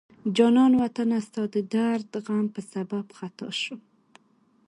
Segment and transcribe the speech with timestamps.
[0.35, 3.79] جانان وطنه ستا د درد غم په سبب خطا شم